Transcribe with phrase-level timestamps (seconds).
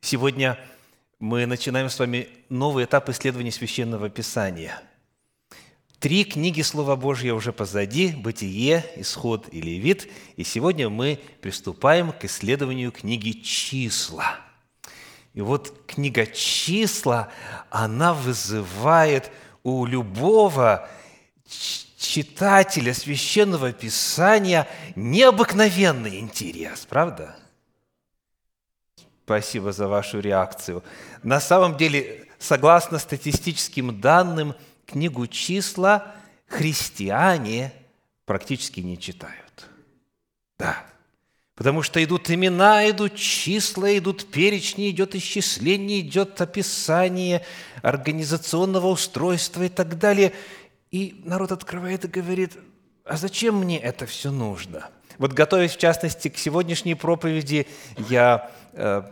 [0.00, 0.58] Сегодня
[1.18, 4.82] мы начинаем с вами новый этап исследования Священного Писания.
[5.98, 10.08] Три книги Слова Божьего уже позади– «Бытие», «Исход» и «Левит».
[10.36, 14.40] И сегодня мы приступаем к исследованию книги «Числа».
[15.34, 17.28] И вот книга «Числа»,
[17.68, 19.30] она вызывает
[19.62, 20.88] у любого
[21.98, 27.36] читателя Священного Писания необыкновенный интерес, правда?
[29.30, 30.82] Спасибо за вашу реакцию.
[31.22, 34.56] На самом деле, согласно статистическим данным,
[34.86, 36.16] книгу «Числа»
[36.48, 37.72] христиане
[38.24, 39.68] практически не читают.
[40.58, 40.84] Да.
[41.54, 47.46] Потому что идут имена, идут числа, идут перечни, идет исчисление, идет описание
[47.82, 50.32] организационного устройства и так далее.
[50.90, 52.54] И народ открывает и говорит,
[53.04, 54.90] а зачем мне это все нужно?
[55.18, 57.68] Вот готовясь, в частности, к сегодняшней проповеди,
[58.08, 58.50] я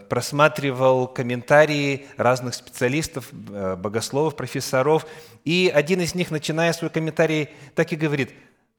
[0.08, 5.06] просматривал комментарии разных специалистов, э, богословов, профессоров,
[5.44, 8.32] и один из них, начиная свой комментарий, так и говорит,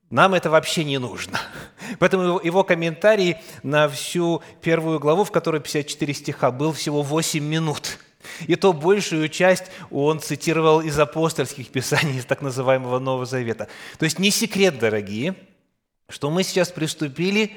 [0.10, 1.40] нам это вообще не нужно.
[2.00, 8.00] Поэтому его комментарий на всю первую главу, в которой 54 стиха, был всего 8 минут.
[8.48, 13.68] И то большую часть он цитировал из апостольских писаний, из так называемого Нового Завета.
[13.98, 15.36] То есть не секрет, дорогие,
[16.10, 17.56] что мы сейчас приступили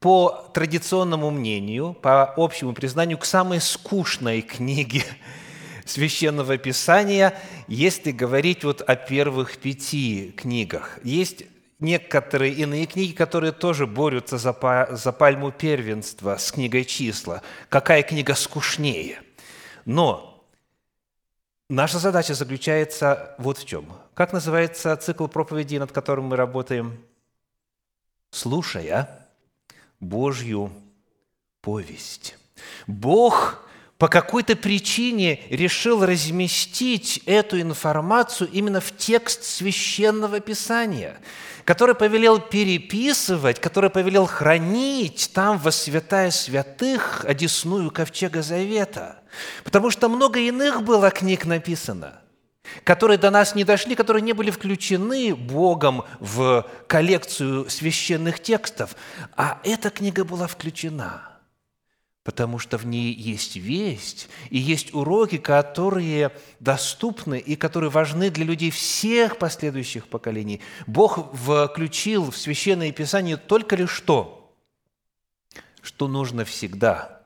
[0.00, 5.04] по традиционному мнению, по общему признанию, к самой скучной книге
[5.84, 10.98] Священного Писания, если говорить вот о первых пяти книгах.
[11.02, 11.44] Есть
[11.78, 14.54] некоторые иные книги, которые тоже борются за,
[14.90, 17.42] за пальму первенства с книгой числа.
[17.68, 19.22] Какая книга скучнее?
[19.84, 20.44] Но
[21.68, 23.92] наша задача заключается вот в чем.
[24.14, 26.98] Как называется цикл проповедей, над которым мы работаем?
[28.30, 29.25] Слушая
[30.00, 30.72] Божью
[31.60, 32.36] повесть.
[32.86, 33.62] Бог
[33.98, 41.18] по какой-то причине решил разместить эту информацию именно в текст священного писания,
[41.64, 49.20] который повелел переписывать, который повелел хранить там во святая святых одесную ковчега Завета.
[49.64, 52.20] Потому что много иных было книг написано–
[52.84, 58.96] которые до нас не дошли, которые не были включены Богом в коллекцию священных текстов.
[59.36, 61.38] А эта книга была включена,
[62.22, 68.44] потому что в ней есть весть и есть уроки, которые доступны и которые важны для
[68.44, 70.60] людей всех последующих поколений.
[70.86, 74.54] Бог включил в Священное Писание только лишь то,
[75.82, 77.22] что нужно всегда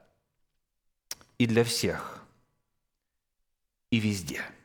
[1.38, 2.22] и для всех,
[3.90, 4.42] и везде–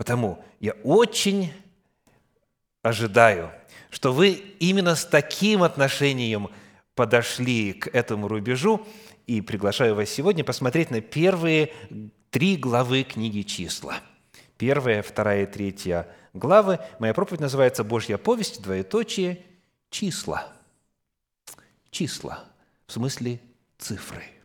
[0.00, 1.52] Потому я очень
[2.80, 3.52] ожидаю,
[3.90, 6.48] что вы именно с таким отношением
[6.94, 8.86] подошли к этому рубежу,
[9.26, 11.74] и приглашаю вас сегодня посмотреть на первые
[12.30, 13.96] три главы книги «Числа».
[14.56, 16.78] Первая, вторая и третья главы.
[16.98, 19.44] Моя проповедь называется «Божья повесть, двоеточие,
[19.90, 20.50] числа».
[21.90, 22.44] Числа,
[22.86, 23.38] в смысле
[23.76, 24.24] цифры–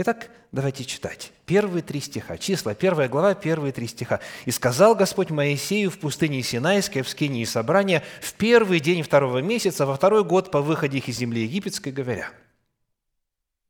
[0.00, 1.32] Итак, давайте читать.
[1.44, 2.38] Первые три стиха.
[2.38, 4.20] Числа, первая глава, первые три стиха.
[4.44, 9.86] «И сказал Господь Моисею в пустыне Синайской, в скинии собрания, в первый день второго месяца,
[9.86, 12.30] во второй год по выходе их из земли египетской, говоря,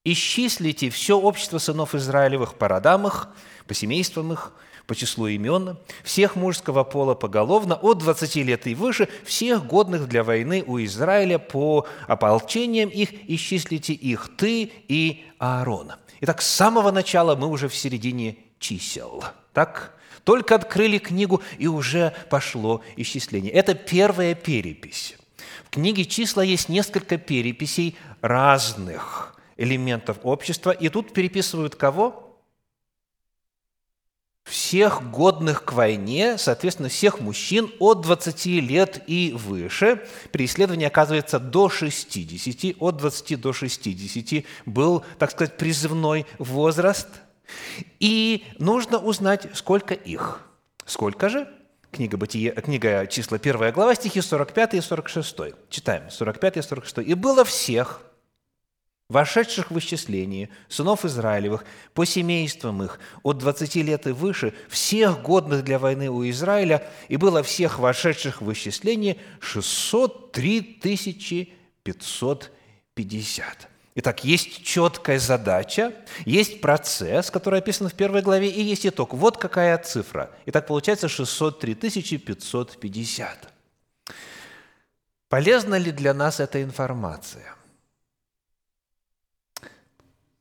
[0.05, 3.31] «Исчислите все общество сынов Израилевых по родам их,
[3.67, 4.53] по семействам их,
[4.87, 10.25] по числу имен, всех мужского пола поголовно, от 20 лет и выше, всех годных для
[10.25, 15.93] войны у Израиля по ополчениям их, исчислите их ты и Аарон».
[16.21, 19.25] Итак, с самого начала мы уже в середине чисел.
[19.53, 19.95] Так?
[20.25, 23.53] Только открыли книгу, и уже пошло исчисление.
[23.53, 25.17] Это первая перепись.
[25.65, 32.28] В книге «Числа» есть несколько переписей разных элементов общества, и тут переписывают кого?
[34.49, 40.03] Всех годных к войне, соответственно, всех мужчин от 20 лет и выше.
[40.33, 47.09] При исследовании оказывается до 60, от 20 до 60 был, так сказать, призывной возраст.
[48.01, 50.41] И нужно узнать, сколько их.
[50.85, 51.49] Сколько же?
[51.91, 55.37] Книга, Бытие, книга числа 1 глава, стихи 45 и 46.
[55.71, 56.99] Читаем, 45 и 46.
[57.09, 58.03] «И было всех,
[59.09, 61.65] вошедших в исчисление сынов Израилевых
[61.95, 67.17] по семействам их от 20 лет и выше, всех годных для войны у Израиля, и
[67.17, 70.63] было всех вошедших в исчисление 603
[71.83, 73.69] 550.
[73.95, 75.95] Итак, есть четкая задача,
[76.27, 79.15] есть процесс, который описан в первой главе, и есть итог.
[79.15, 80.31] Вот какая цифра.
[80.47, 83.53] Итак, получается 603 550.
[85.29, 87.58] Полезна ли для нас эта информация?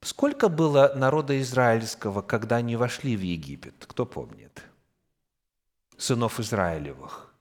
[0.02, 3.86] Сколько было народа израильского, когда они вошли в Египет?
[3.88, 4.64] Кто помнит?
[5.98, 7.34] Сынов Израилевых.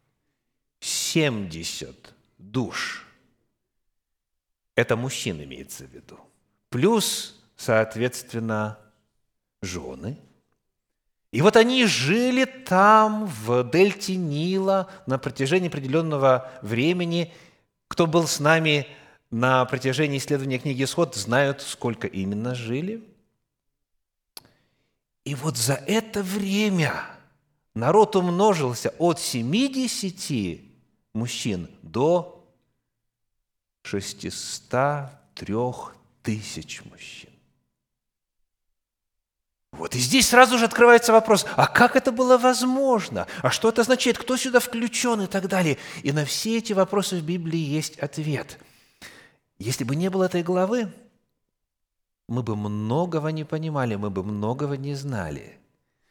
[0.81, 3.07] 70 душ.
[4.75, 6.19] Это мужчин имеется в виду.
[6.71, 8.79] Плюс, соответственно,
[9.63, 10.19] жены.
[11.33, 17.33] И вот они жили там, в дельте Нила, на протяжении определенного времени.
[17.89, 18.87] Кто был с нами
[19.31, 23.03] на протяжении исследования книги «Исход», знают, сколько именно жили.
[25.25, 26.93] И вот за это время
[27.75, 30.61] народ умножился от 70
[31.13, 32.47] мужчин до
[33.83, 35.57] 603
[36.23, 37.31] тысяч мужчин.
[39.73, 43.27] Вот и здесь сразу же открывается вопрос, а как это было возможно?
[43.43, 44.17] А что это означает?
[44.17, 45.77] Кто сюда включен и так далее?
[46.03, 48.59] И на все эти вопросы в Библии есть ответ.
[49.59, 50.93] Если бы не было этой главы,
[52.29, 55.59] мы бы многого не понимали, мы бы многого не знали.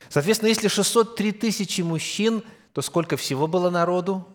[0.10, 2.44] Соответственно, если 603 тысячи мужчин,
[2.74, 4.26] то сколько всего было народу?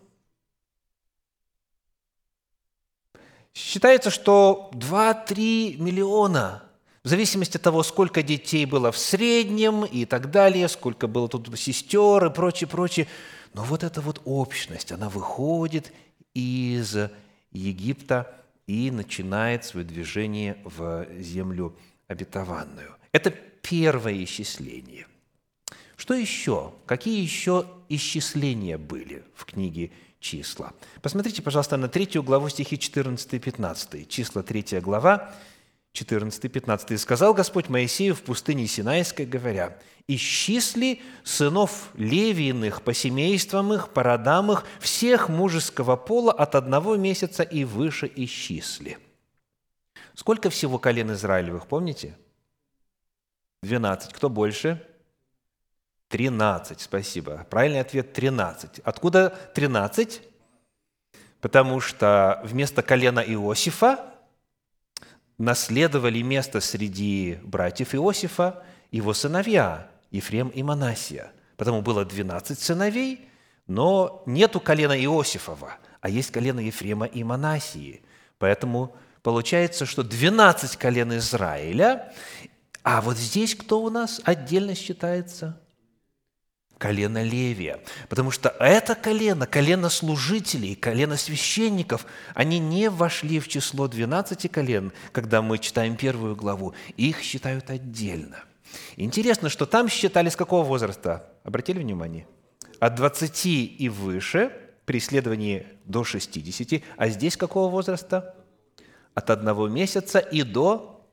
[3.53, 6.63] Считается, что 2-3 миллиона,
[7.03, 11.51] в зависимости от того, сколько детей было в среднем и так далее, сколько было тут
[11.59, 13.09] сестер и прочее, прочее.
[13.55, 15.93] Но вот эта вот общность, она выходит
[16.35, 16.97] из
[17.51, 18.40] Египта
[18.71, 21.77] и начинает свое движение в землю
[22.07, 22.95] обетованную.
[23.11, 25.09] Это первое исчисление.
[25.97, 26.73] Что еще?
[26.87, 29.91] Какие еще исчисления были в книге
[30.21, 30.73] числа?
[31.03, 34.09] Посмотрите, пожалуйста, на третью главу стихи 14 и 15.
[34.09, 35.35] Числа 3 глава,
[35.95, 36.95] 14-15.
[36.95, 44.03] «И сказал Господь Моисею в пустыне Синайской, говоря, «Исчисли сынов Левииных по семействам их, по
[44.03, 48.99] родам их, всех мужеского пола от одного месяца и выше исчисли».
[50.15, 52.17] Сколько всего колен Израилевых, помните?
[53.63, 54.13] Двенадцать.
[54.13, 54.87] Кто больше?
[56.09, 57.47] Тринадцать, спасибо.
[57.49, 58.81] Правильный ответ– тринадцать.
[58.81, 60.23] Откуда тринадцать?
[61.41, 64.10] Потому что вместо колена Иосифа
[65.41, 71.33] наследовали место среди братьев Иосифа его сыновья Ефрем и Манасия.
[71.57, 73.27] Потому было 12 сыновей,
[73.67, 78.03] но нету колена Иосифова, а есть колено Ефрема и Манасии.
[78.39, 82.13] Поэтому получается, что 12 колен Израиля,
[82.83, 85.60] а вот здесь кто у нас отдельно считается?
[86.81, 87.79] Колено Левия.
[88.09, 94.91] Потому что это колено, колено служителей, колено священников, они не вошли в число 12 колен,
[95.13, 96.75] когда мы читаем первую главу.
[96.97, 98.45] Их считают отдельно.
[98.97, 101.31] Интересно, что там считали с какого возраста?
[101.45, 102.27] Обратили внимание?
[102.79, 104.51] От 20 и выше,
[104.87, 108.35] при исследовании до 60, а здесь какого возраста?
[109.15, 111.07] От одного месяца и до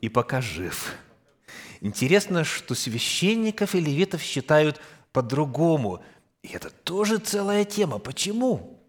[0.00, 0.96] и пока жив.
[1.84, 4.80] Интересно, что священников и левитов считают
[5.12, 6.02] по-другому.
[6.42, 7.98] И это тоже целая тема.
[7.98, 8.80] Почему?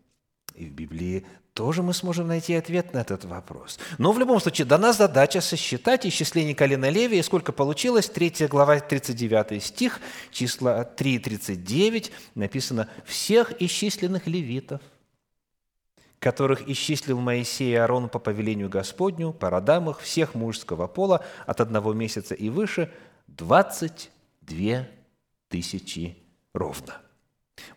[0.55, 3.79] И в Библии тоже мы сможем найти ответ на этот вопрос.
[3.97, 7.21] Но в любом случае дана задача сосчитать исчисление колена Левия.
[7.21, 8.07] Сколько получилось?
[8.07, 9.99] 3 глава, 39 стих,
[10.31, 14.79] числа 3.39 написано «Всех исчисленных левитов,
[16.25, 21.61] которых исчислил Моисей и Аарон по повелению Господню, по родам их, всех мужского пола, от
[21.61, 22.91] одного месяца и выше,
[23.27, 24.87] 22
[25.49, 26.17] тысячи
[26.51, 26.95] ровно.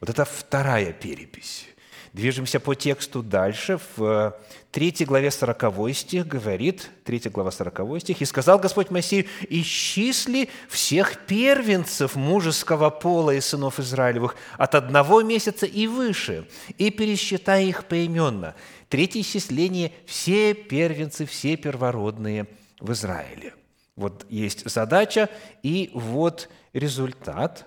[0.00, 1.66] Вот это вторая перепись.
[2.12, 3.78] Движемся по тексту дальше.
[3.96, 4.36] В
[4.70, 11.26] 3 главе 40 стих говорит, 3 глава 40 стих, «И сказал Господь Моисею, исчисли всех
[11.26, 16.48] первенцев мужеского пола и сынов Израилевых от одного месяца и выше,
[16.78, 18.54] и пересчитай их поименно».
[18.88, 22.46] Третье исчисление– все первенцы, все первородные
[22.80, 23.54] в Израиле.
[23.96, 25.28] Вот есть задача,
[25.62, 27.66] и вот результат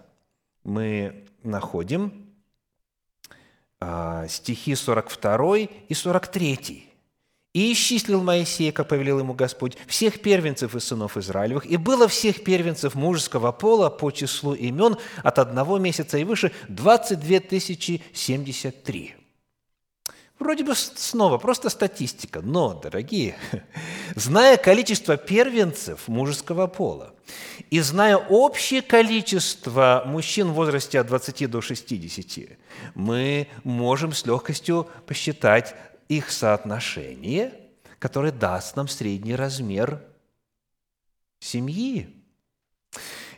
[0.63, 2.13] мы находим–
[4.27, 6.87] стихи 42 и 43.
[7.53, 12.43] «И исчислил Моисей, как повелел ему Господь, всех первенцев из сынов Израилевых, и было всех
[12.43, 19.20] первенцев мужеского пола по числу имен от одного месяца и выше 22 тысячи 73».
[20.41, 23.35] Вроде бы снова просто статистика, но, дорогие,
[24.15, 27.13] зная количество первенцев мужеского пола
[27.69, 32.57] и зная общее количество мужчин в возрасте от 20 до 60,
[32.95, 35.75] мы можем с легкостью посчитать
[36.09, 37.53] их соотношение,
[37.99, 40.01] которое даст нам средний размер
[41.39, 42.09] семьи.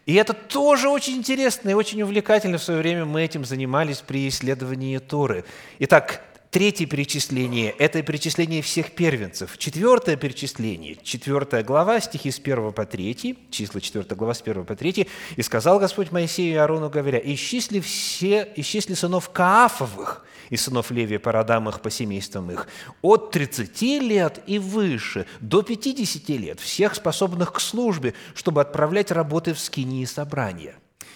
[0.05, 2.57] И это тоже очень интересно и очень увлекательно.
[2.57, 5.43] В свое время мы этим занимались при исследовании Торы.
[5.79, 6.22] Итак,
[6.53, 9.57] Третье перечисление– это перечисление всех первенцев.
[9.57, 14.75] Четвертое перечисление, четвертая глава, стихи с 1 по 3, числа 4 глава с 1 по
[14.75, 15.07] 3.
[15.36, 21.17] «И сказал Господь Моисею и Аарону, говоря, исчисли, все, исчисли сынов Каафовых и сынов Левия
[21.17, 22.67] по родам их, по семействам их,
[23.01, 29.55] от 30 лет и выше, до 50 лет, всех способных к службе, чтобы отправлять работы
[29.55, 30.75] в скинии собрания».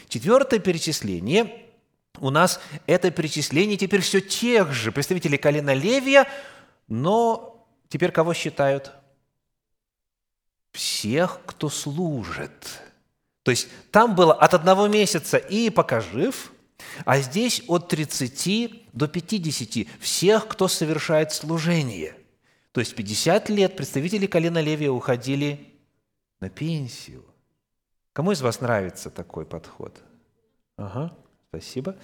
[0.10, 1.62] Четвертое перечисление–
[2.20, 6.28] у нас это перечисление теперь все тех же представителей колена Левия,
[6.88, 8.92] но теперь кого считают?
[10.72, 12.82] Всех, кто служит.
[13.44, 16.52] То есть там было от одного месяца и пока жив,
[17.06, 22.16] а здесь от 30 до 50 всех, кто совершает служение.
[22.72, 25.74] То есть 50 лет представители колена Левия уходили
[26.40, 27.26] на пенсию.
[28.14, 29.96] Кому из вас нравится такой подход?
[30.76, 31.16] Ага.
[31.50, 31.96] Спасибо.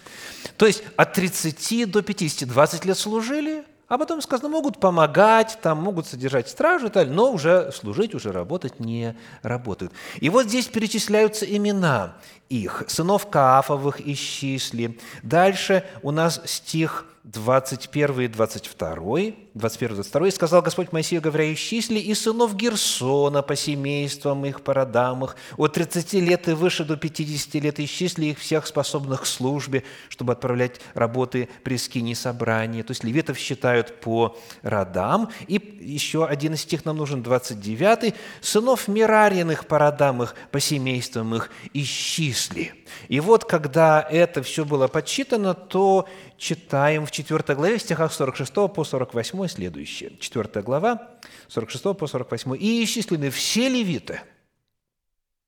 [0.57, 5.79] То есть от 30 до 50, 20 лет служили, а потом сказано, могут помогать, там
[5.83, 9.91] могут содержать стражу, но уже служить, уже работать не работают.
[10.21, 12.15] И вот здесь перечисляются имена
[12.47, 12.83] их.
[12.87, 14.97] Сынов Каафовых исчисли.
[15.21, 19.19] Дальше у нас стих 21 и 22,
[19.55, 24.73] 21 22, «И сказал Господь Моисею, говоря, исчисли и сынов Герсона по семействам их, по
[24.73, 29.25] родам их, от 30 лет и выше до 50 лет, исчисли их всех способных к
[29.27, 32.83] службе, чтобы отправлять работы при скине собрания».
[32.83, 35.29] То есть левитов считают по родам.
[35.47, 41.51] И еще один стих нам нужен, 29, «Сынов Мирариных по родам их, по семействам их,
[41.73, 42.73] исчисли».
[43.07, 46.07] И вот, когда это все было подсчитано, то
[46.37, 50.17] читаем в 4 главе, в стихах 46 по 48 следующее.
[50.19, 52.55] 4 глава, 46 по 48.
[52.55, 54.21] «И исчислены все левиты,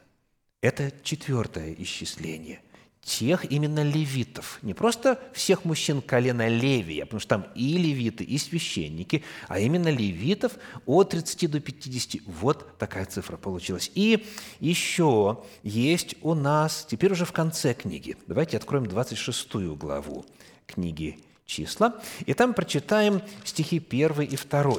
[0.61, 2.61] Это четвертое исчисление–
[3.09, 8.37] тех именно левитов, не просто всех мужчин колена Левия, потому что там и левиты, и
[8.37, 10.53] священники, а именно левитов
[10.85, 12.23] от 30 до 50.
[12.27, 13.91] Вот такая цифра получилась.
[13.95, 14.27] И
[14.61, 20.27] еще есть у нас, теперь уже в конце книги, давайте откроем 26 главу
[20.67, 24.73] книги «Числа», и там прочитаем стихи 1 и 2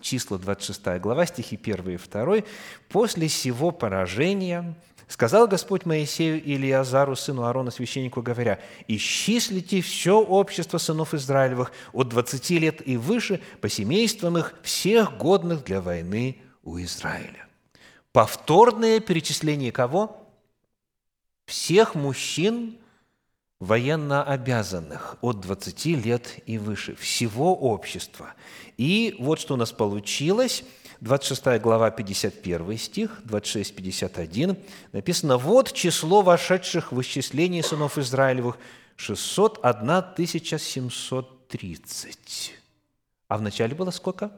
[0.00, 2.36] числа 26 глава, стихи 1 и 2.
[2.88, 4.76] «После сего поражения
[5.08, 8.58] Сказал Господь Моисею и Илиазару, сыну Аарона, священнику, говоря,
[8.88, 15.62] «Исчислите все общество сынов Израилевых от двадцати лет и выше по семействам их, всех годных
[15.62, 17.46] для войны у Израиля».
[18.10, 20.26] Повторное перечисление кого?
[21.44, 22.76] Всех мужчин,
[23.60, 28.34] военно обязанных от 20 лет и выше, всего общества.
[28.76, 30.64] И вот что у нас получилось–
[31.00, 34.56] 26 глава, 51 стих, 26-51,
[34.92, 38.56] написано, «Вот число вошедших в исчисление сынов Израилевых–
[38.96, 42.52] 601 730».
[43.28, 44.30] А вначале было сколько?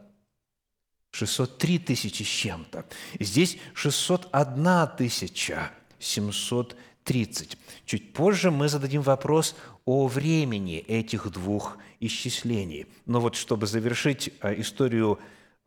[1.11, 2.85] 603 тысячи с чем-то.
[3.19, 7.59] Здесь 601 тысяча 730.
[7.87, 12.87] Чуть позже мы зададим вопрос о времени этих двух исчислений.
[13.07, 15.19] Но вот чтобы завершить э, историю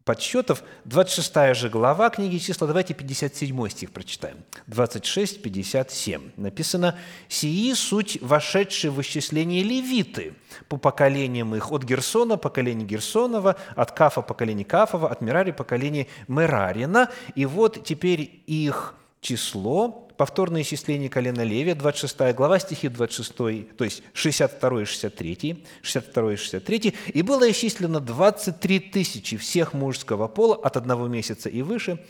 [0.05, 4.37] подсчетов, 26 же глава книги числа, давайте 57 стих прочитаем.
[4.67, 6.31] 26, 57.
[6.37, 10.33] Написано, «Сии суть вошедшие в исчисление левиты
[10.67, 17.09] по поколениям их, от Герсона поколение Герсонова, от Кафа поколение Кафова, от Мерари поколение Мерарина».
[17.35, 23.35] И вот теперь их число повторное исчисление колена Левия, 26 глава, стихи 26,
[23.75, 30.27] то есть 62 и 63, 62 и 63, «И было исчислено 23 тысячи всех мужского
[30.27, 32.05] пола от одного месяца и выше,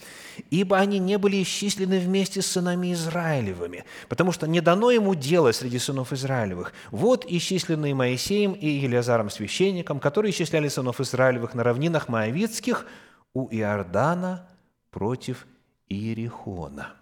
[0.50, 5.54] ибо они не были исчислены вместе с сынами Израилевыми, потому что не дано ему дело
[5.54, 6.74] среди сынов Израилевых.
[6.92, 12.86] Вот исчисленные Моисеем и Елиазаром священником, которые исчисляли сынов Израилевых на равнинах Моавицких
[13.34, 14.50] у Иордана
[14.90, 15.48] против
[15.88, 17.01] Иерихона».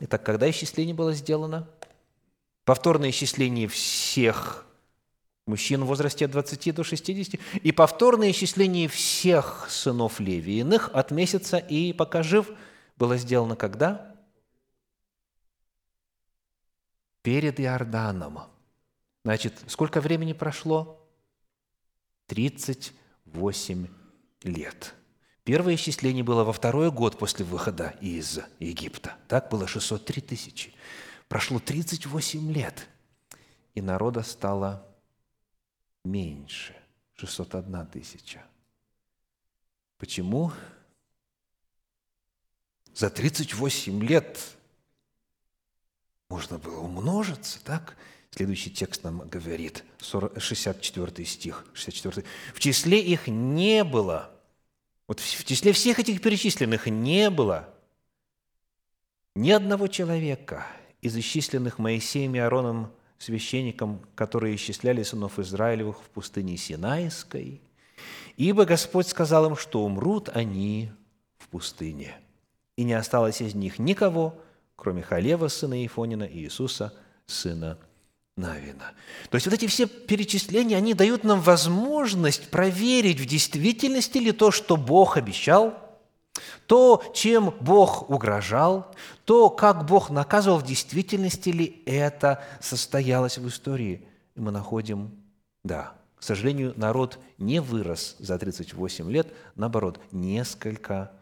[0.00, 1.68] Итак, когда исчисление было сделано?
[2.64, 4.66] Повторное исчисление всех
[5.46, 11.58] мужчин в возрасте от 20 до 60 и повторное исчисление всех сынов Левииных от месяца
[11.58, 12.50] и пока жив
[12.96, 14.14] было сделано когда?
[17.22, 18.40] Перед Иорданом.
[19.24, 20.98] Значит, сколько времени прошло?
[22.26, 23.86] 38
[24.42, 24.94] лет.
[25.44, 29.16] Первое исчисление было во второй год после выхода из Египта.
[29.26, 30.72] Так было 603 тысячи.
[31.26, 32.88] Прошло 38 лет,
[33.74, 34.86] и народа стало
[36.04, 36.76] меньше.
[37.14, 38.42] 601 тысяча.
[39.98, 40.52] Почему?
[42.94, 44.38] За 38 лет
[46.28, 47.96] можно было умножиться, так?
[48.30, 52.26] Следующий текст нам говорит, 64 стих, 64.
[52.54, 54.31] «В числе их не было,
[55.12, 57.68] вот в числе всех этих перечисленных не было
[59.34, 60.66] ни одного человека
[61.02, 67.60] из исчисленных Моисеем и Аароном священникам, которые исчисляли сынов Израилевых в пустыне Синайской,
[68.38, 70.90] ибо Господь сказал им, что умрут они
[71.36, 72.14] в пустыне.
[72.76, 74.40] И не осталось из них никого,
[74.76, 76.94] кроме Халева, сына Ифонина, и Иисуса,
[77.26, 77.78] сына
[78.42, 78.92] Навина.
[79.30, 84.50] То есть вот эти все перечисления, они дают нам возможность проверить, в действительности ли то,
[84.50, 85.78] что Бог обещал,
[86.66, 88.92] то, чем Бог угрожал,
[89.24, 94.06] то, как Бог наказывал, в действительности ли это состоялось в истории.
[94.34, 95.10] И мы находим,
[95.62, 101.12] да, к сожалению, народ не вырос за 38 лет, наоборот, несколько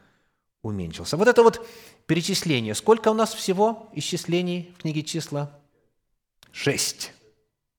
[0.62, 1.16] уменьшился.
[1.16, 1.66] Вот это вот
[2.06, 2.74] перечисление.
[2.74, 5.50] Сколько у нас всего исчислений в книге числа?
[6.52, 7.12] Шесть.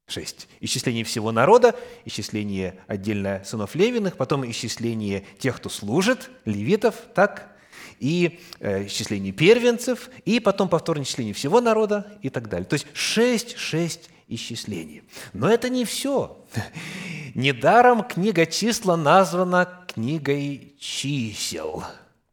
[0.07, 0.49] Шесть.
[0.59, 1.73] Исчисление всего народа,
[2.03, 7.55] исчисление отдельно сынов Левиных, потом исчисление тех, кто служит, левитов, так,
[7.99, 12.65] и э, исчисление первенцев, и потом повторное исчисление всего народа и так далее.
[12.65, 15.03] То есть шесть, шесть исчислений.
[15.33, 16.45] Но это не все.
[17.35, 21.85] Недаром книга числа названа книгой чисел.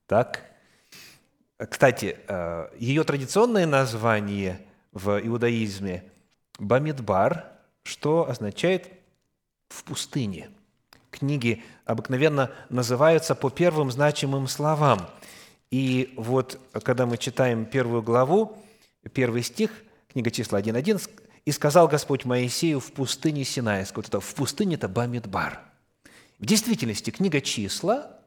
[0.06, 0.42] Так?
[1.58, 4.60] Кстати, э, ее традиционное название
[4.92, 6.02] в иудаизме–
[6.58, 7.46] Бамидбар,
[7.84, 8.88] что означает
[9.68, 10.50] «в пустыне».
[11.10, 15.08] Книги обыкновенно называются по первым значимым словам.
[15.70, 18.62] И вот, когда мы читаем первую главу,
[19.12, 19.70] первый стих,
[20.12, 21.10] книга числа 1.1,
[21.44, 24.02] «И сказал Господь Моисею в пустыне Синайской».
[24.02, 25.60] Вот это «в пустыне»– это Бамидбар.
[26.38, 28.17] В действительности, книга числа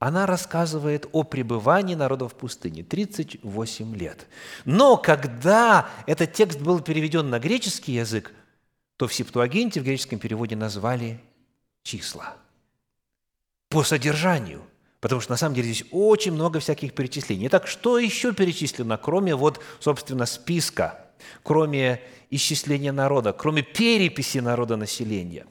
[0.00, 4.26] она рассказывает о пребывании народа в пустыне 38 лет.
[4.64, 8.32] Но когда этот текст был переведен на греческий язык,
[8.96, 11.20] то в Септуагинте, в греческом переводе, назвали
[11.82, 12.36] числа
[13.68, 14.62] по содержанию.
[15.00, 17.46] Потому что на самом деле здесь очень много всяких перечислений.
[17.48, 21.08] Итак, что еще перечислено, кроме вот, собственно, списка,
[21.42, 25.46] кроме исчисления народа, кроме переписи народа населения?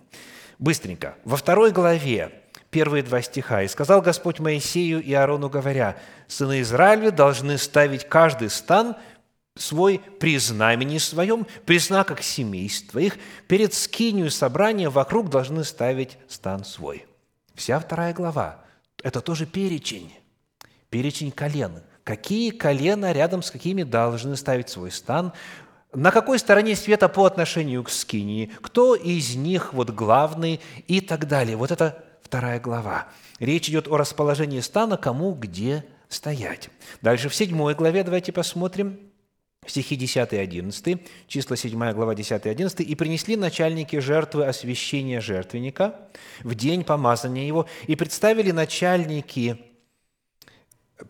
[0.58, 1.18] Быстренько.
[1.24, 3.64] Во второй главе первые два стиха.
[3.64, 8.96] «И сказал Господь Моисею и Аарону, говоря, «Сыны Израиля должны ставить каждый стан
[9.56, 16.64] свой при знамени своем, при знаках семейства их, перед скинью собрания вокруг должны ставить стан
[16.64, 17.06] свой».
[17.56, 18.64] Вся вторая глава–
[19.04, 20.14] это тоже перечень,
[20.90, 21.82] перечень колен.
[22.04, 25.34] Какие колена рядом с какими должны ставить свой стан,
[25.94, 31.28] на какой стороне света по отношению к скинии, кто из них вот главный и так
[31.28, 31.58] далее.
[31.58, 33.08] Вот это вторая глава.
[33.40, 36.70] Речь идет о расположении стана, кому где стоять.
[37.02, 39.00] Дальше в седьмой главе давайте посмотрим,
[39.66, 45.22] стихи 10 и 11, числа 7 глава 10 и 11, «И принесли начальники жертвы освящения
[45.22, 45.96] жертвенника
[46.44, 49.60] в день помазания его, и представили начальники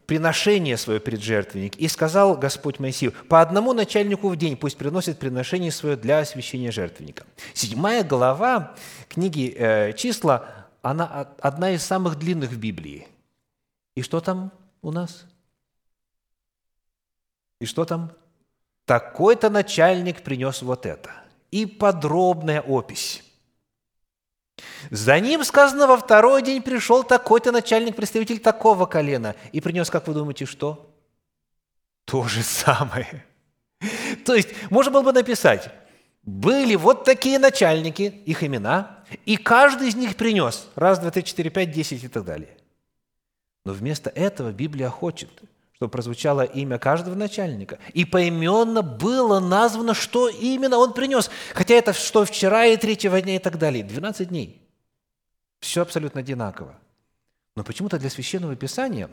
[0.05, 1.75] приношение свое пред жертвенник.
[1.77, 6.71] И сказал Господь Моисею, по одному начальнику в день пусть приносит приношение свое для освящения
[6.71, 7.25] жертвенника.
[7.53, 8.75] Седьмая глава
[9.07, 13.07] книги э, «Числа» она одна из самых длинных в Библии.
[13.95, 15.25] И что там у нас?
[17.59, 18.11] И что там?
[18.85, 21.11] Такой-то начальник принес вот это.
[21.51, 23.23] И подробная опись.
[24.89, 30.07] За ним сказано, во второй день пришел такой-то начальник, представитель такого колена, и принес, как
[30.07, 30.93] вы думаете, что?
[32.05, 33.25] То же самое.
[34.25, 35.71] То есть, можно было бы написать,
[36.29, 41.49] были вот такие начальники, их имена, и каждый из них принес раз, два, три, четыре,
[41.49, 42.55] пять, десять и так далее.
[43.65, 45.29] Но вместо этого Библия хочет,
[45.73, 47.79] чтобы прозвучало имя каждого начальника.
[47.93, 51.29] И поименно было названо, что именно он принес.
[51.53, 53.83] Хотя это что вчера и третьего дня и так далее.
[53.83, 54.61] 12 дней.
[55.59, 56.75] Все абсолютно одинаково.
[57.55, 59.09] Но почему-то для Священного Писания,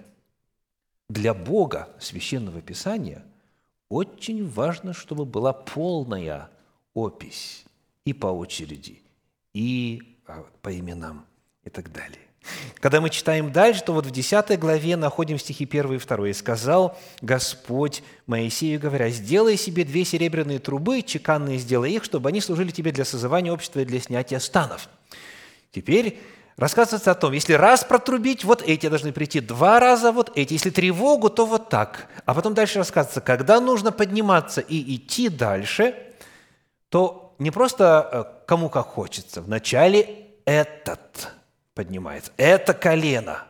[1.09, 3.25] для Бога Священного Писания
[3.89, 6.51] очень важно, чтобы была полная
[6.97, 7.65] опись
[8.05, 9.01] и по очереди,
[9.53, 11.27] и а, по именам
[11.63, 12.19] и так далее.
[12.77, 16.29] Когда мы читаем дальше, то вот в 10 главе находим стихи 1 и 2.
[16.29, 22.41] «И сказал Господь Моисею, говоря, «Сделай себе две серебряные трубы, чеканные сделай их, чтобы они
[22.41, 24.89] служили тебе для созывания общества и для снятия станов».
[25.73, 26.21] Теперь
[26.57, 30.71] рассказывается о том, если раз протрубить, вот эти должны прийти, два раза вот эти, если
[30.71, 32.09] тревогу, то вот так.
[32.25, 35.95] А потом дальше рассказывается, когда нужно подниматься и идти дальше–
[36.89, 39.43] то не просто э, кому как хочется.
[39.43, 41.33] Вначале этот
[41.75, 43.45] поднимается, это колено,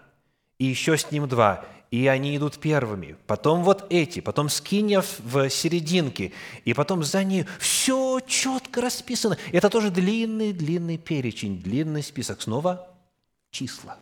[0.58, 3.16] и еще с ним два, и они идут первыми.
[3.26, 6.32] Потом вот эти, потом скинья в серединке,
[6.64, 7.46] и потом за ней.
[7.60, 9.38] Все четко расписано.
[9.52, 12.42] Это тоже длинный-длинный перечень, длинный список.
[12.42, 12.88] Снова
[13.50, 13.98] числа,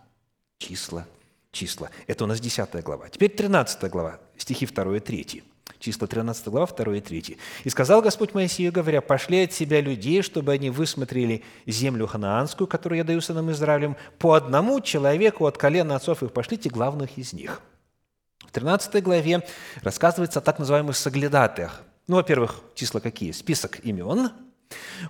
[0.59, 1.07] числа,
[1.53, 1.91] числа.
[2.07, 3.09] Это у нас 10 глава.
[3.11, 5.45] Теперь 13 глава, стихи 2 и 3.
[5.79, 7.39] Числа 13 глава, 2 и 3.
[7.65, 12.99] «И сказал Господь Моисею, говоря, пошли от себя людей, чтобы они высмотрели землю ханаанскую, которую
[12.99, 17.61] я даю сынам Израилем, по одному человеку от колена отцов их пошлите главных из них».
[18.47, 19.47] В 13 главе
[19.83, 21.83] рассказывается о так называемых соглядатых.
[22.07, 23.33] Ну, во-первых, числа какие?
[23.33, 24.31] Список имен.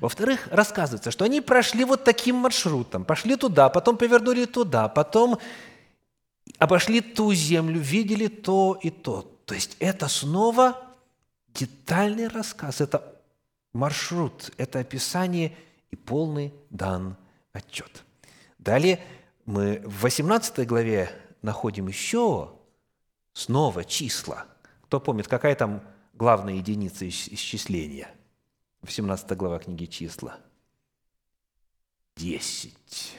[0.01, 3.05] Во-вторых, рассказывается, что они прошли вот таким маршрутом.
[3.05, 5.39] Пошли туда, потом повернули туда, потом
[6.59, 9.34] обошли ту землю, видели то и то.
[9.47, 10.81] То есть это снова
[11.49, 13.21] детальный рассказ, это
[13.73, 15.57] маршрут, это описание
[15.91, 17.17] и полный дан
[17.53, 18.05] отчет.
[18.59, 19.05] Далее
[19.45, 21.11] мы в 18 главе
[21.43, 22.53] находим еще
[23.33, 24.47] снова числа.
[24.83, 25.83] Кто помнит, какая там
[26.15, 28.09] главная единица исчисления?
[28.83, 30.39] 18 глава книги «Числа».
[32.17, 33.17] Десять.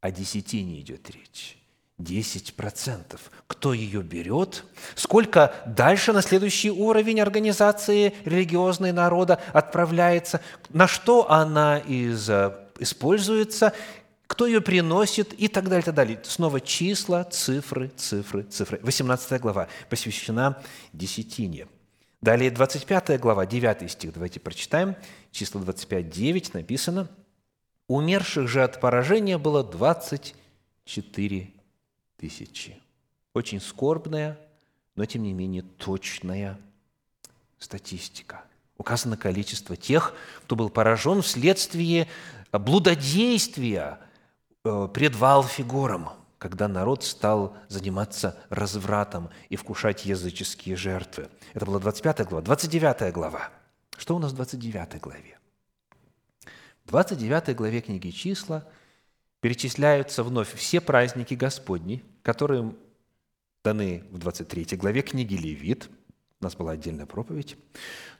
[0.00, 1.59] О десятине идет речь.
[2.00, 3.20] 10%.
[3.46, 4.64] Кто ее берет?
[4.94, 10.40] Сколько дальше на следующий уровень организации религиозной народа отправляется?
[10.70, 13.72] На что она из, э, используется?
[14.26, 15.32] Кто ее приносит?
[15.34, 16.20] И так далее, и так далее.
[16.22, 18.80] Снова числа, цифры, цифры, цифры.
[18.82, 21.66] 18 глава посвящена десятине.
[22.20, 24.94] Далее 25 глава, 9 стих, давайте прочитаем.
[25.32, 27.08] Число 25, 9 написано.
[27.88, 31.59] «Умерших же от поражения было 24
[32.20, 32.78] тысячи.
[33.32, 34.38] Очень скорбная,
[34.94, 36.58] но тем не менее точная
[37.58, 38.44] статистика.
[38.76, 42.08] Указано количество тех, кто был поражен вследствие
[42.52, 44.00] блудодействия
[44.64, 51.28] э, пред Валфигором, когда народ стал заниматься развратом и вкушать языческие жертвы.
[51.54, 52.42] Это была 25 глава.
[52.42, 53.50] 29 глава.
[53.96, 55.38] Что у нас в 29 главе?
[56.84, 58.66] В 29 главе книги «Числа»
[59.40, 62.74] перечисляются вновь все праздники Господни, которые
[63.64, 65.88] даны в 23 главе книги Левит.
[66.40, 67.56] У нас была отдельная проповедь.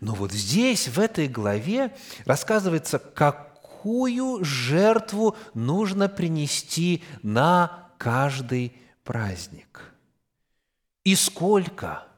[0.00, 1.94] Но вот здесь, в этой главе,
[2.26, 9.94] рассказывается, какую жертву нужно принести на каждый праздник.
[11.04, 12.04] И сколько–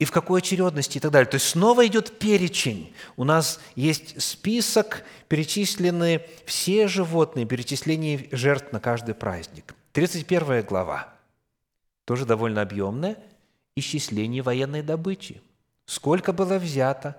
[0.00, 1.30] и в какой очередности и так далее.
[1.30, 2.94] То есть снова идет перечень.
[3.16, 9.74] У нас есть список, перечислены все животные, перечисление жертв на каждый праздник.
[9.92, 11.08] 31 глава,
[12.06, 13.18] тоже довольно объемная,
[13.76, 15.42] исчисление военной добычи.
[15.84, 17.16] Сколько было взято,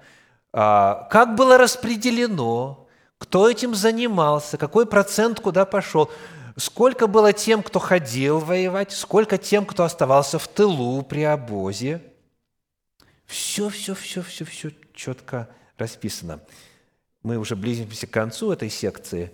[0.51, 2.87] а, как было распределено,
[3.19, 6.09] кто этим занимался, какой процент куда пошел,
[6.57, 12.01] сколько было тем, кто ходил воевать, сколько тем, кто оставался в тылу при обозе–
[13.31, 16.41] все, все, все, все, все четко расписано.
[17.23, 19.31] Мы уже близимся к концу этой секции.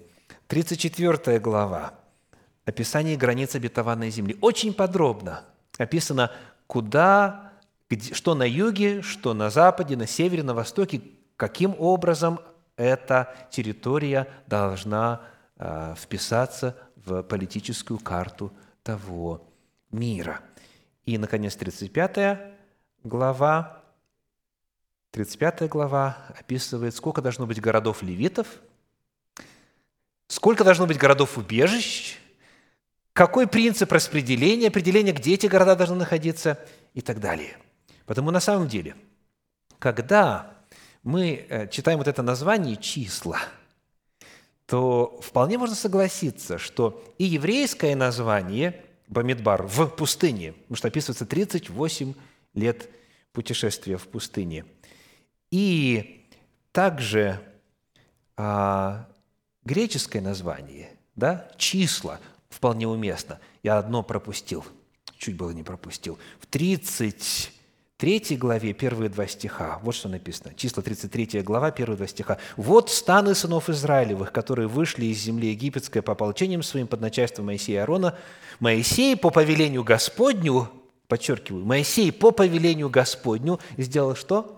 [0.48, 1.96] 34 глава.
[2.64, 4.38] Описание границ обетованной земли.
[4.40, 5.46] Очень подробно
[5.80, 6.32] описано,
[6.68, 7.54] куда,
[8.12, 11.02] что на юге, что на западе, на севере, на востоке,
[11.36, 12.40] каким образом
[12.76, 15.22] эта территория должна
[15.58, 19.48] э, вписаться в политическую карту того
[19.92, 20.42] мира.
[21.06, 22.54] И, наконец, 35
[23.04, 23.78] глава
[25.12, 28.48] 35 глава описывает, сколько должно быть городов левитов,
[30.28, 32.18] сколько должно быть городов убежищ,
[33.14, 36.60] какой принцип распределения, определения, где эти города должны находиться
[36.94, 37.58] и так далее.
[38.06, 38.96] Потому на самом деле,
[39.80, 40.54] когда
[41.04, 43.40] мы э, читаем вот это название «числа»,
[44.66, 52.14] то вполне можно согласиться, что и еврейское название Бамидбар в пустыне, потому что описывается 38
[52.54, 52.90] лет
[53.32, 54.66] путешествия в пустыне–
[55.52, 56.26] и
[56.72, 57.40] также
[58.36, 59.08] а,
[59.64, 63.40] греческое название, да, числа, вполне уместно.
[63.64, 64.66] Я одно пропустил,
[65.18, 66.18] чуть было не пропустил.
[66.40, 70.54] В 33 главе, первые два стиха, вот что написано.
[70.56, 72.38] Числа 33 глава, первые два стиха.
[72.56, 77.78] «Вот станы сынов Израилевых, которые вышли из земли египетской по ополчениям своим под начальством Моисея
[77.78, 78.18] и Аарона.
[78.60, 80.70] Моисей по повелению Господню,
[81.08, 84.57] подчеркиваю, Моисей по повелению Господню сделал что?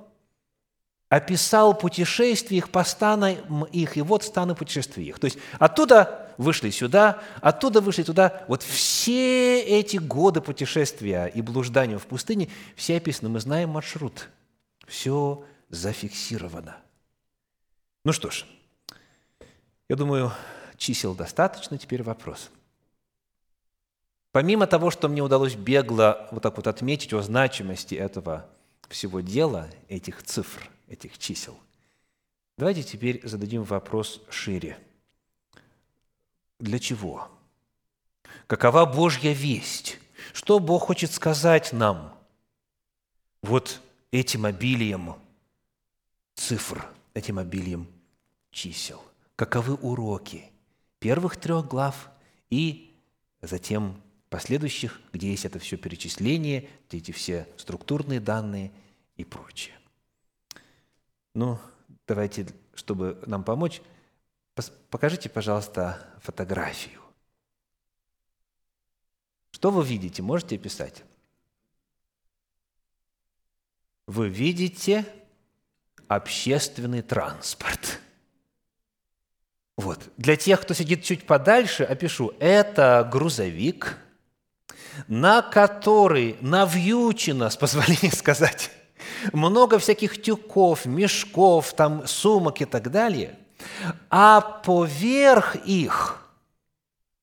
[1.10, 5.20] Описал путешествие их по станам их, и вот станы путешествия их.
[5.20, 8.44] То есть оттуда вышли сюда, оттуда вышли туда.
[8.48, 13.30] Вот все эти годы путешествия и блуждания в пустыне, все описаны.
[13.30, 14.30] Мы знаем маршрут.
[14.88, 16.78] Все зафиксировано.
[18.06, 18.46] Ну что ж,
[19.90, 20.32] Я думаю,
[20.78, 22.52] чисел достаточно, теперь вопрос.
[24.32, 28.46] Помимо того, что мне удалось бегло вот так вот отметить о значимости этого
[28.88, 31.58] всего дела, этих цифр, этих чисел,
[32.58, 34.78] давайте теперь зададим вопрос шире.
[36.60, 37.30] Для чего?
[38.48, 40.00] Какова Божья весть?
[40.34, 42.14] Что Бог хочет сказать нам
[43.42, 43.80] вот
[44.12, 45.16] этим обилием
[46.36, 47.88] цифр, этим обилием
[48.52, 49.02] чисел?
[49.36, 50.52] Каковы уроки
[51.00, 52.10] первых трех глав
[52.50, 52.94] и
[53.42, 58.72] затем последующих, где есть это все перечисление, эти все структурные данные
[59.16, 59.79] и прочее.
[61.34, 61.60] Ну,
[62.08, 63.82] давайте, чтобы нам помочь,
[64.90, 67.00] покажите, пожалуйста, фотографию.
[69.52, 70.22] Что вы видите?
[70.22, 71.04] Можете описать?
[74.08, 75.06] Вы видите
[76.08, 78.00] общественный транспорт.
[79.78, 80.12] Вот.
[80.18, 82.34] Для тех, кто сидит чуть подальше, опишу.
[82.40, 83.98] Это грузовик,
[85.08, 88.72] на который навьючено, с позволения сказать,
[89.34, 93.38] много всяких тюков, мешков, там, сумок и так далее,
[94.10, 96.26] а поверх их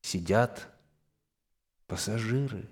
[0.03, 0.68] сидят
[1.87, 2.68] пассажиры.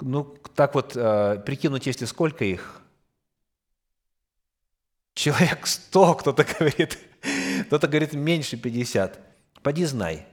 [0.00, 2.82] Ну, так вот, э, прикинуть, если сколько их?
[5.14, 6.98] Человек сто, кто-то говорит,
[7.66, 9.18] кто-то говорит меньше 50.
[9.62, 10.26] Поди знай.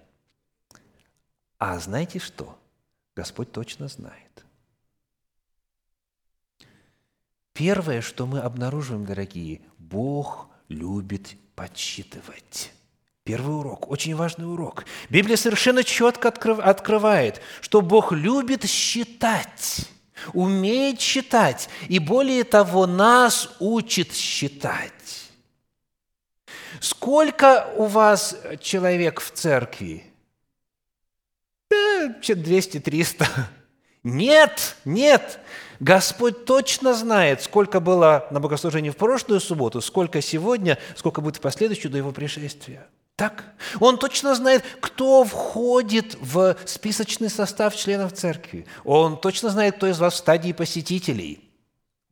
[1.58, 2.60] А знаете что?
[3.16, 4.23] Господь точно знает.
[7.54, 12.72] Первое, что мы обнаруживаем, дорогие, Бог любит подсчитывать.
[13.24, 14.86] Первый урок, очень важный урок.
[15.10, 19.88] Библия совершенно четко открывает, что Бог любит считать,
[20.34, 24.92] умеет считать, и более того, нас учит считать.
[26.82, 30.04] Сколько у вас человек в церкви?
[31.72, 33.28] 200-300.
[34.04, 35.40] Нет, нет.
[35.84, 41.42] Господь точно знает, сколько было на богослужении в прошлую субботу, сколько сегодня, сколько будет в
[41.42, 42.88] последующую до Его пришествия.
[43.18, 43.44] Так?
[43.82, 48.66] Он точно знает, кто входит в списочный состав членов церкви.
[48.86, 51.52] Он точно знает, кто из вас в стадии посетителей.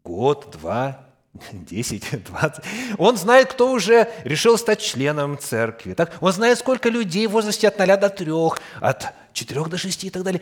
[0.03, 1.05] Год, два,
[1.53, 2.65] десять, двадцать.
[2.97, 5.93] Он знает, кто уже решил стать членом церкви.
[5.93, 6.17] Так?
[6.19, 10.09] Он знает, сколько людей в возрасте от ноля до трех, от четырех до шести и
[10.09, 10.41] так далее.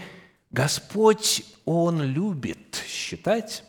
[0.49, 2.68] Господь, Он любит
[3.09, 3.63] считать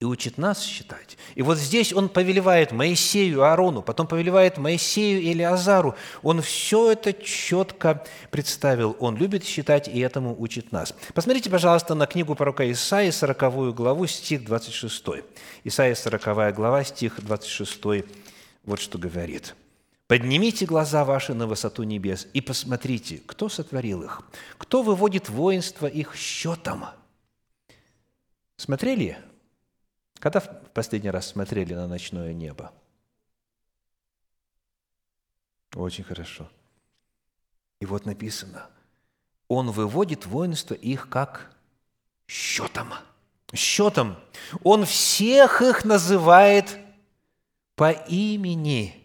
[0.00, 1.16] и учит нас считать.
[1.34, 5.94] И вот здесь он повелевает Моисею, Аарону, потом повелевает Моисею или Азару.
[6.22, 8.96] Он все это четко представил.
[9.00, 10.94] Он любит считать и этому учит нас.
[11.14, 15.04] Посмотрите, пожалуйста, на книгу пророка Исаии, 40 главу, стих 26.
[15.64, 18.04] Исаия, 40 глава, стих 26,
[18.64, 19.54] вот что говорит.
[20.06, 24.20] «Поднимите глаза ваши на высоту небес и посмотрите, кто сотворил их,
[24.58, 26.84] кто выводит воинство их счетом».
[28.64, 29.22] Смотрели
[30.20, 32.72] когда в последний раз смотрели на ночное небо?
[35.74, 36.50] Очень хорошо.
[37.80, 38.70] И вот написано,
[39.48, 41.54] он выводит воинство их как
[42.26, 42.94] счетом.
[43.52, 44.16] Счетом.
[44.62, 46.78] Он всех их называет
[47.74, 48.98] по имени–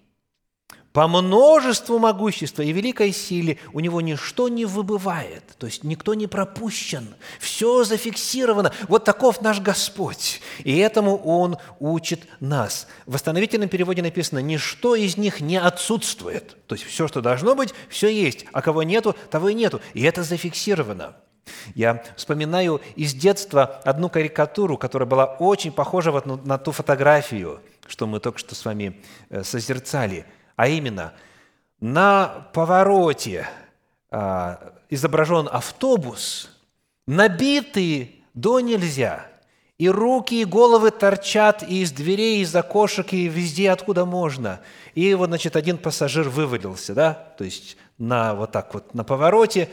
[1.00, 6.28] по множеству могущества и великой силе у него ничто не выбывает, то есть никто не
[6.28, 8.74] пропущен, все зафиксировано.
[8.90, 12.86] Вот таков наш Господь, и этому Он учит нас.
[13.06, 17.74] В восстановительном переводе написано, ничто из них не отсутствует, то есть все, что должно быть,
[17.88, 21.16] все есть, а кого нету, того и нету, и это зафиксировано.
[21.76, 28.06] Я вспоминаю из детства одну карикатуру, которая была очень похожа вот на ту фотографию, что
[28.06, 30.26] мы только что с вами э, созерцали–
[30.60, 31.13] а именно
[31.80, 33.48] на повороте
[34.12, 36.50] а, изображен автобус,
[37.08, 39.26] набитый до нельзя,
[39.78, 44.60] и руки и головы торчат и из дверей, из окошек, и везде, откуда можно.
[44.95, 49.69] И вот, значит, один пассажир вывалился, да, то есть на вот так вот на повороте,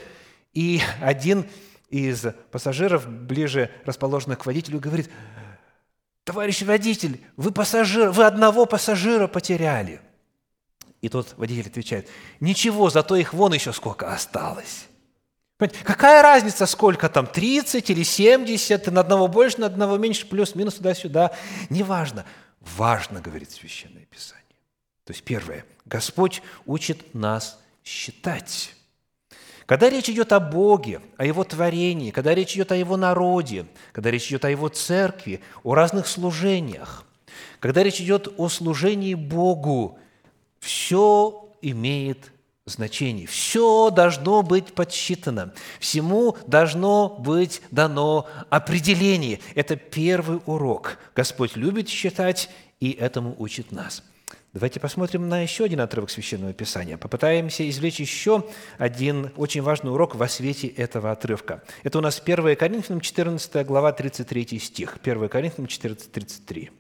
[0.54, 1.46] и один
[1.90, 5.10] из пассажиров, ближе расположенных к водителю, говорит,
[6.22, 10.00] товарищ водитель, вы пассажир, вы одного пассажира потеряли.
[11.06, 12.08] И тот водитель отвечает,
[12.40, 14.88] ничего, зато их вон еще сколько осталось.
[15.56, 20.74] Понимаете, какая разница, сколько там, 30 или 70, на одного больше, на одного меньше, плюс-минус
[20.74, 21.30] туда-сюда,
[21.70, 22.26] неважно.
[22.76, 24.42] Важно, говорит Священное Писание.
[25.04, 28.74] То есть первое, Господь учит нас считать.
[29.64, 34.10] Когда речь идет о Боге, о Его творении, когда речь идет о Его народе, когда
[34.10, 37.04] речь идет о Его церкви, о разных служениях,
[37.60, 40.00] когда речь идет о служении Богу,
[40.66, 42.32] все имеет
[42.66, 43.26] значение.
[43.26, 45.54] Все должно быть подсчитано.
[45.78, 49.40] Всему должно быть дано определение.
[49.54, 50.98] Это первый урок.
[51.14, 52.50] Господь любит считать,
[52.80, 54.02] и этому учит нас.
[54.52, 56.96] Давайте посмотрим на еще один отрывок Священного Писания.
[56.96, 58.44] Попытаемся извлечь еще
[58.76, 61.62] один очень важный урок во свете этого отрывка.
[61.84, 64.98] Это у нас 1 Коринфянам 14 глава 33 стих.
[65.02, 66.70] 1 Коринфянам 14, 33.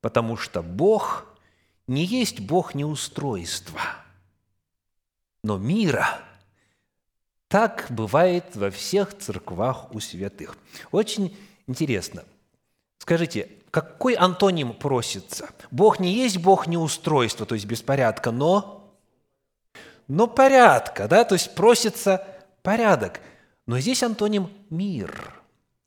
[0.00, 1.31] «Потому что Бог
[1.86, 3.80] не есть Бог неустройства,
[5.42, 6.20] но мира».
[7.52, 10.56] Так бывает во всех церквах у святых.
[10.90, 12.24] Очень интересно.
[12.96, 15.50] Скажите, какой антоним просится?
[15.70, 18.96] Бог не есть Бог неустройства, то есть беспорядка, но,
[20.08, 22.26] но порядка, да, то есть просится
[22.62, 23.20] порядок.
[23.66, 25.34] Но здесь антоним мир.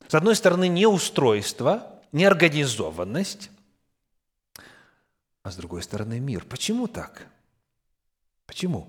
[0.06, 3.50] С одной стороны, неустройство, неорганизованность,
[5.46, 6.44] а с другой стороны, мир.
[6.44, 7.28] Почему так?
[8.46, 8.88] Почему?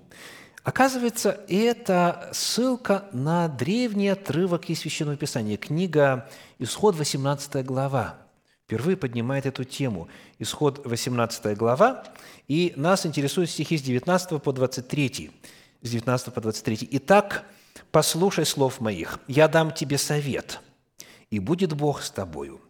[0.64, 8.18] Оказывается, это ссылка на древний отрывок из Священного Писания, книга Исход, 18 глава
[8.64, 10.08] впервые поднимает эту тему.
[10.40, 12.04] Исход 18 глава,
[12.48, 15.30] и нас интересуют стихи с 19 по 23.
[15.80, 16.88] С 19 по 23.
[16.90, 17.44] «Итак,
[17.92, 20.60] послушай слов моих, я дам тебе совет,
[21.30, 22.60] и будет Бог с тобою.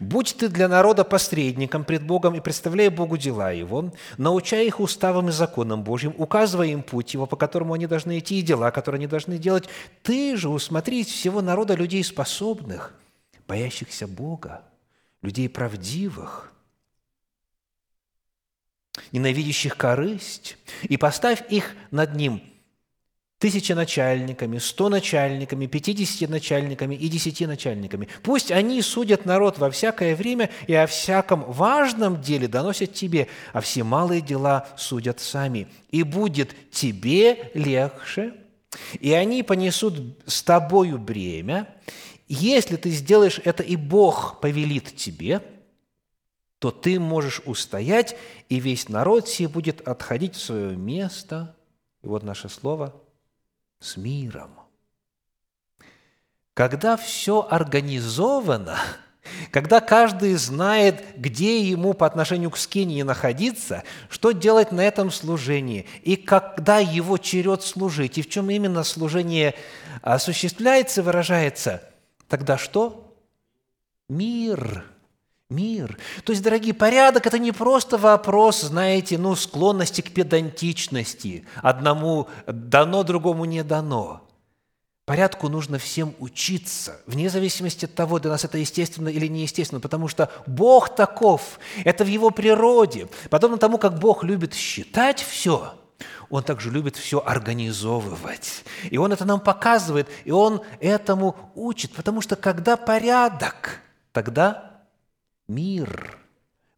[0.00, 5.28] Будь ты для народа посредником пред Богом и представляй Богу дела Его, научай их уставам
[5.28, 8.98] и законам Божьим, указывая им путь Его, по которому они должны идти, и дела, которые
[8.98, 9.68] они должны делать.
[10.02, 12.94] Ты же усмотри всего народа людей способных,
[13.46, 14.62] боящихся Бога,
[15.20, 16.52] людей правдивых,
[19.12, 22.42] ненавидящих корысть, и поставь их над ним
[23.38, 28.08] тысячи начальниками, сто начальниками, пятидесяти начальниками и десяти начальниками.
[28.22, 33.60] Пусть они судят народ во всякое время и о всяком важном деле доносят тебе, а
[33.60, 35.68] все малые дела судят сами.
[35.90, 38.34] И будет тебе легче,
[38.98, 41.68] и они понесут с тобою бремя,
[42.26, 45.42] если ты сделаешь это, и Бог повелит тебе,
[46.58, 48.16] то ты можешь устоять,
[48.48, 51.56] и весь народ сей будет отходить в свое место.
[52.02, 53.00] И вот наше слово–
[53.80, 54.50] с миром.
[56.54, 58.78] Когда все организовано,
[59.50, 65.86] когда каждый знает, где ему по отношению к скинии находиться, что делать на этом служении,
[66.02, 69.54] и когда его черед служить, и в чем именно служение
[70.02, 71.82] осуществляется, выражается–
[72.28, 73.16] Тогда что?
[74.08, 74.84] Мир.
[75.50, 75.96] Мир.
[76.24, 81.46] То есть, дорогие, порядок– это не просто вопрос, знаете, ну, склонности к педантичности.
[81.62, 84.28] Одному дано, другому не дано.
[85.06, 90.06] Порядку нужно всем учиться, вне зависимости от того, для нас это естественно или неестественно, потому
[90.06, 93.08] что Бог таков, это в Его природе.
[93.30, 95.72] Подобно тому, как Бог любит считать все–
[96.30, 98.64] он также любит все организовывать.
[98.90, 103.80] И Он это нам показывает, и Он этому учит, потому что когда порядок,
[104.12, 104.67] тогда
[105.48, 106.18] мир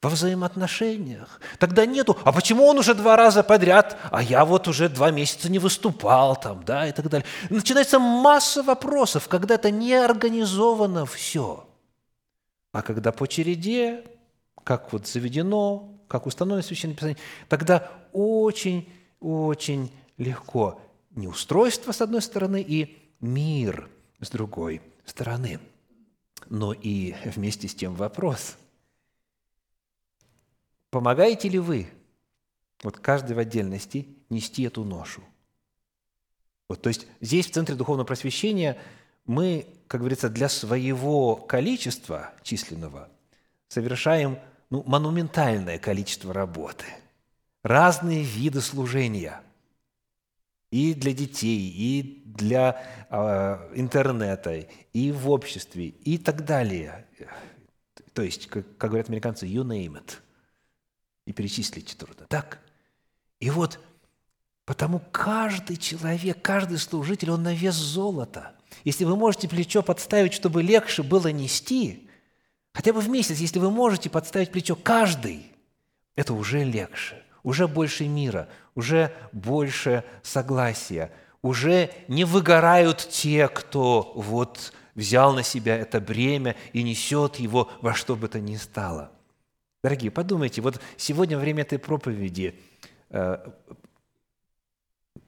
[0.02, 1.40] во взаимоотношениях.
[1.58, 5.50] Тогда нету, а почему он уже два раза подряд, а я вот уже два месяца
[5.50, 7.26] не выступал там, да, и так далее.
[7.50, 11.68] Начинается масса вопросов, когда это не организовано все.
[12.72, 14.04] А когда по череде,
[14.64, 16.96] как вот заведено, как установлено в Священном
[17.48, 18.88] тогда очень
[19.20, 20.80] очень легко.
[21.10, 23.88] Неустройство, с одной стороны, и мир,
[24.20, 25.60] с другой стороны.
[26.48, 28.56] Но и вместе с тем вопрос.
[30.90, 31.88] Помогаете ли вы,
[32.82, 35.22] вот каждый в отдельности, нести эту ношу?
[36.68, 38.78] Вот, то есть здесь, в Центре Духовного Просвещения,
[39.26, 43.08] мы, как говорится, для своего количества численного
[43.68, 44.38] совершаем
[44.70, 46.84] ну, монументальное количество работы–
[47.62, 49.40] разные виды служения
[50.70, 57.06] и для детей, и для э, интернета, и в обществе, и так далее.
[58.12, 60.18] То есть, как, как говорят американцы, you name it.
[61.30, 62.26] И перечислить трудно.
[62.26, 62.58] Так?
[63.38, 63.78] И вот
[64.64, 68.56] потому каждый человек, каждый служитель, он на вес золота.
[68.82, 72.08] Если вы можете плечо подставить, чтобы легче было нести,
[72.72, 75.46] хотя бы в месяц, если вы можете подставить плечо каждый,
[76.16, 81.12] это уже легче– уже больше мира, уже больше согласия,
[81.42, 87.94] уже не выгорают те, кто вот взял на себя это бремя и несет его во
[87.94, 89.10] что бы то ни стало.
[89.82, 92.54] Дорогие, подумайте, вот сегодня во время этой проповеди
[93.08, 93.38] э,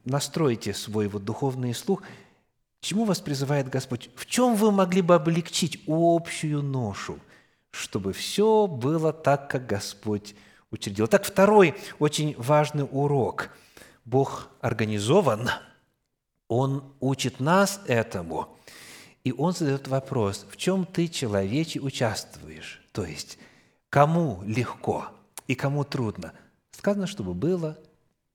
[0.05, 2.03] настройте свой вот духовный слух,
[2.81, 4.11] чему вас призывает Господь?
[4.15, 7.19] В чем вы могли бы облегчить общую ношу,
[7.71, 10.35] чтобы все было так, как Господь
[10.71, 11.07] учредил.
[11.07, 13.57] Так, второй очень важный урок.
[14.05, 15.49] Бог организован,
[16.49, 18.55] Он учит нас этому,
[19.25, 22.83] и Он задает вопрос, в чем ты, человече, участвуешь?
[22.93, 23.39] То есть,
[23.93, 25.09] кому легко
[25.47, 26.33] и кому трудно?
[26.71, 27.79] Сказано, чтобы было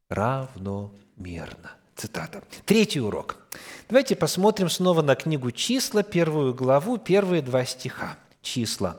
[0.08, 1.72] равномерно.
[1.95, 2.43] Цитата.
[2.66, 3.38] Третий урок.
[3.89, 8.20] Давайте посмотрим снова на книгу «Числа», первую главу, первые два стиха.
[8.43, 8.97] «Числа»,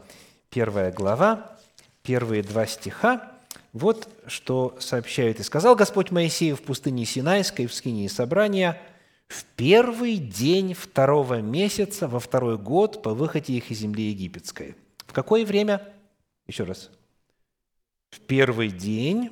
[0.51, 1.57] первая глава,
[2.03, 3.31] первые два стиха.
[3.73, 5.39] Вот что сообщает.
[5.39, 8.83] «И сказал Господь Моисею в пустыне Синайской, в скинии собрания,
[9.29, 14.75] в первый день второго месяца, во второй год по выходе их из земли египетской».
[15.07, 15.83] В какое время?
[16.49, 16.91] Еще раз.
[18.11, 19.31] В первый день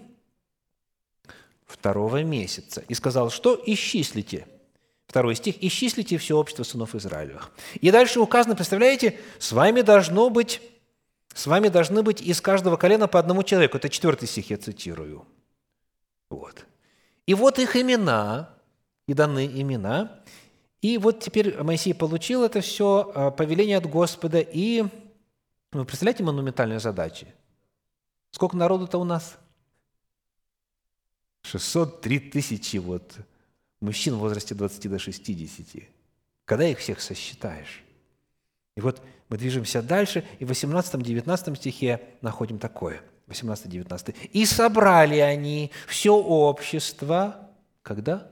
[1.64, 2.84] второго месяца.
[2.88, 4.46] И сказал, что исчислите.
[5.06, 5.62] Второй стих.
[5.62, 7.50] Исчислите все общество сынов Израилевых.
[7.80, 10.60] И дальше указано, представляете, с вами должно быть,
[11.32, 13.78] с вами должны быть из каждого колена по одному человеку.
[13.78, 15.26] Это четвертый стих, я цитирую.
[16.28, 16.66] Вот.
[17.24, 18.50] И вот их имена,
[19.08, 20.20] и даны имена.
[20.82, 24.84] И вот теперь Моисей получил это все, а, повеление от Господа, и
[25.72, 27.26] вы представляете монументальные задачи?
[28.30, 29.38] Сколько народу-то у нас?
[31.42, 33.14] 603 тысячи вот
[33.80, 35.84] мужчин в возрасте 20 до 60.
[36.44, 37.82] Когда их всех сосчитаешь?
[38.76, 43.02] И вот мы движемся дальше, и в 18-19 стихе находим такое.
[43.28, 44.14] 18-19.
[44.32, 47.50] «И собрали они все общество».
[47.82, 48.30] Когда?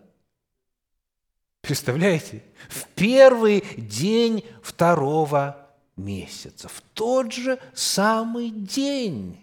[1.60, 2.42] Представляете?
[2.68, 5.63] В первый день второго
[5.96, 6.68] месяца.
[6.68, 9.40] В тот же самый день.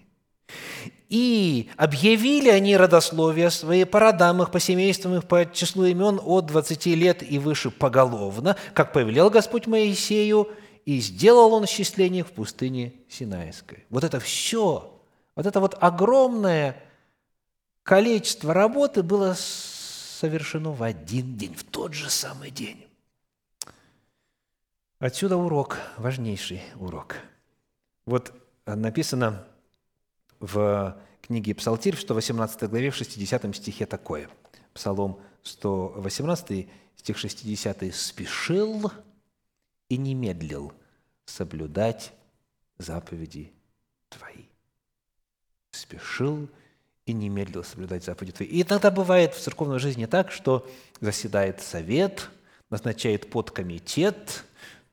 [1.10, 6.46] И объявили они родословия свои по родам их, по семействам их, по числу имен от
[6.46, 10.48] 20 лет и выше поголовно, как повелел Господь Моисею,
[10.86, 13.86] и сделал он исчисление в пустыне Синайской.
[13.90, 15.02] Вот это все,
[15.36, 16.82] вот это вот огромное
[17.84, 22.86] количество работы было совершено в один день, в тот же самый день.
[25.02, 27.16] Отсюда урок, важнейший урок.
[28.06, 28.32] Вот
[28.68, 29.48] написано
[30.40, 34.30] в книге Псалтирь, в 118 главе, в 60 стихе такое.
[34.76, 37.96] Псалом 118, стих 60.
[37.96, 38.92] «Спешил
[39.90, 40.72] и не медлил
[41.26, 42.14] соблюдать
[42.78, 43.52] заповеди
[44.08, 44.46] Твои».
[45.72, 46.48] Спешил
[47.08, 48.48] и не медлил соблюдать заповеди Твои.
[48.50, 52.30] И иногда бывает в церковной жизни так, что заседает совет,
[52.70, 54.46] назначает подкомитет–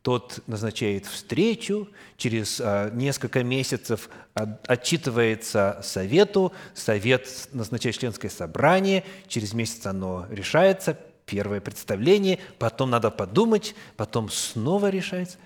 [0.08, 1.86] тот назначает встречу,
[2.16, 11.60] через а, несколько месяцев отчитывается совету, совет назначает членское собрание, через месяц оно решается, первое
[11.60, 15.36] представление, потом надо подумать, потом снова решается.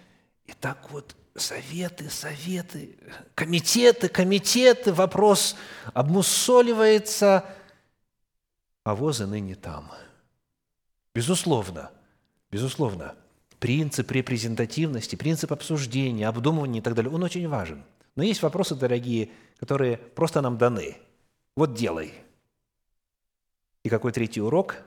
[0.47, 2.97] И так вот советы, советы,
[3.35, 5.57] комитеты, комитеты, вопрос
[5.93, 7.47] обмусоливается,
[8.85, 9.91] а возы ныне там.
[11.17, 11.91] Безусловно,
[12.53, 13.17] безусловно–
[13.63, 17.85] принцип репрезентативности, принцип обсуждения, обдумывания и так далее, он очень важен.
[18.17, 20.97] Но есть вопросы, дорогие, которые просто нам даны.
[21.55, 22.13] Вот делай.
[23.85, 24.79] И какой третий урок?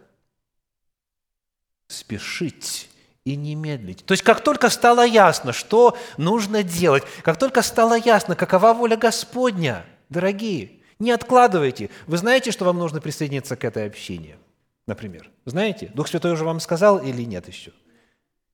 [1.88, 2.89] Спешить
[3.23, 4.03] и не медлить.
[4.03, 8.97] То есть, как только стало ясно, что нужно делать, как только стало ясно, какова воля
[8.97, 11.89] Господня, дорогие, не откладывайте.
[12.07, 14.36] Вы знаете, что вам нужно присоединиться к этой общине,
[14.86, 15.32] например?
[15.45, 15.91] Знаете?
[15.93, 17.71] Дух Святой уже вам сказал или нет еще?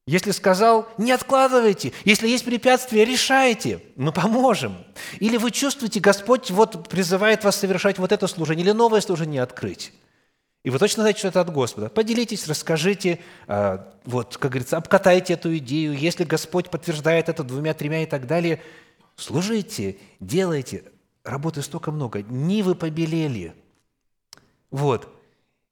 [0.08, 1.94] Если сказал, не откладывайте.
[2.06, 3.84] Если есть препятствия, решайте.
[3.96, 4.78] Мы поможем.
[5.20, 9.94] Или вы чувствуете, Господь вот призывает вас совершать вот это служение или новое служение открыть.
[10.64, 11.90] И вы точно знаете, что это от Господа.
[11.90, 15.98] Поделитесь, расскажите, а, вот, как говорится, обкатайте эту идею.
[15.98, 18.62] Если Господь подтверждает это двумя-тремя и так далее,
[19.16, 20.84] служите, делайте.
[21.24, 22.24] Работы столько много.
[22.24, 23.54] Нивы побелели.
[24.72, 25.21] Вот.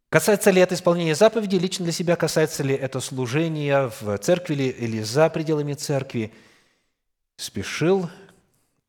[0.10, 5.02] Касается ли это исполнения заповедей лично для себя, касается ли это служения в церкви или
[5.04, 6.34] за пределами церкви,
[7.36, 8.10] спешил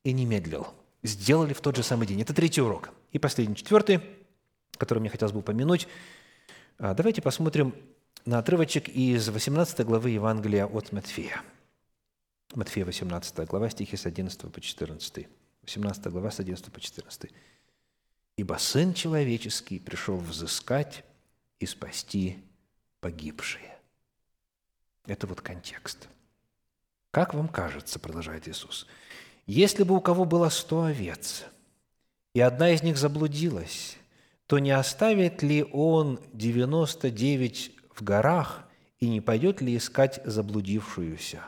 [0.03, 0.69] и не медлил.
[1.03, 2.23] Сделали в тот же самый день.
[2.23, 2.91] Это третий урок.
[3.13, 4.01] И последний, четвертый,
[4.79, 5.89] который мне хотелось бы упомянуть.
[6.79, 7.75] А, давайте посмотрим
[8.25, 11.43] на отрывочек из 18 главы Евангелия от Матфея.
[12.55, 15.29] Матфея 18 глава, стихи с 11 по 14.
[15.63, 17.31] 18 глава с 11 по 14.
[18.39, 21.05] «Ибо Сын Человеческий пришел взыскать
[21.61, 22.39] и спасти
[23.01, 23.77] погибшие.
[25.07, 26.09] Это вот контекст.
[27.11, 28.87] Как вам кажется, продолжает Иисус,
[29.47, 31.45] если бы у кого было сто овец,
[32.35, 33.97] и одна из них заблудилась,
[34.47, 38.65] то не оставит ли он девяносто девять в горах
[38.99, 41.43] и не пойдет ли искать заблудившуюся?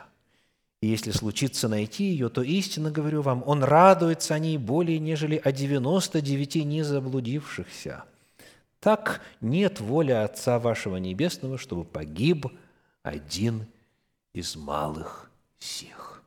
[0.81, 5.37] И если случится найти ее, то истинно говорю вам, он радуется о ней более, нежели
[5.41, 8.03] о девяносто девяти незаблудившихся.
[8.83, 12.47] Так нет воли Отца вашего Небесного, чтобы погиб
[13.01, 13.65] один
[14.33, 16.21] из малых сих.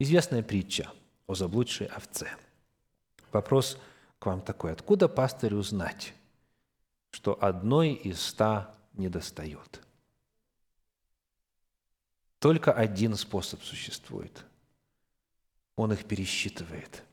[0.00, 0.90] Известная притча
[1.28, 2.26] о заблудшей овце.
[3.30, 3.78] Вопрос
[4.18, 4.72] к вам такой.
[4.72, 6.14] Откуда пастырю узнать,
[7.12, 9.82] что одной из ста недостает?
[12.40, 14.44] Только один способ существует.
[15.76, 17.04] Он их пересчитывает.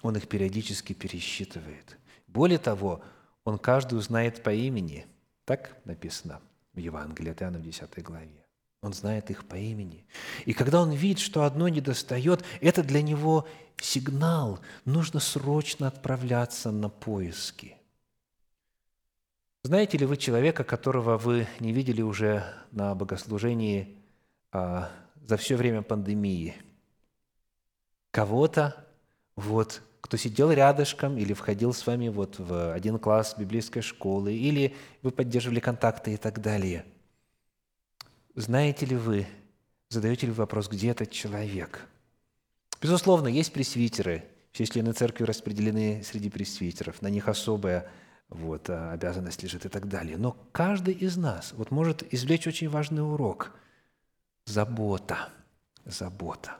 [0.00, 1.98] Он их периодически пересчитывает.
[2.26, 3.04] Более того,
[3.48, 5.06] он каждую знает по имени.
[5.44, 6.40] Так написано
[6.74, 8.44] в Евангелии от Иоанна в 10 главе.
[8.80, 10.06] Он знает их по имени.
[10.44, 14.60] И когда он видит, что одно недостает, это для него сигнал.
[14.84, 17.76] Нужно срочно отправляться на поиски.
[19.64, 23.98] Знаете ли вы человека, которого вы не видели уже на богослужении
[24.52, 24.90] а,
[25.26, 26.54] за все время пандемии?
[28.12, 28.86] Кого-то,
[29.34, 34.74] вот, кто сидел рядышком или входил с вами вот в один класс библейской школы, или
[35.02, 36.84] вы поддерживали контакты и так далее.
[38.34, 39.26] Знаете ли вы,
[39.88, 41.86] задаете ли вы вопрос, где этот человек?
[42.80, 47.90] Безусловно, есть пресвитеры, все члены церкви распределены среди пресвитеров, на них особая
[48.28, 50.16] вот, а, обязанность лежит и так далее.
[50.16, 53.52] Но каждый из нас вот может извлечь очень важный урок–
[54.44, 55.30] забота,
[55.84, 56.56] забота.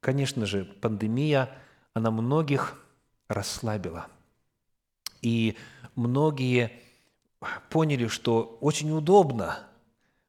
[0.00, 1.50] Конечно же, пандемия–
[1.94, 2.78] она многих
[3.28, 4.06] расслабила.
[5.20, 5.56] И
[5.94, 6.72] многие
[7.70, 9.60] поняли, что очень удобно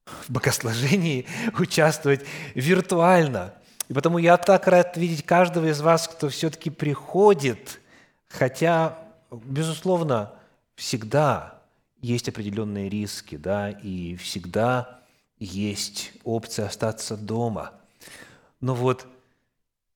[0.05, 1.25] в богослужении
[1.59, 2.21] участвовать
[2.55, 3.53] виртуально.
[3.87, 7.79] И потому я так рад видеть каждого из вас, кто все-таки приходит,
[8.27, 8.97] хотя,
[9.31, 10.33] безусловно,
[10.75, 11.61] всегда
[12.01, 14.99] есть определенные риски, да, и всегда
[15.39, 17.71] есть опция остаться дома.
[18.61, 19.07] Но вот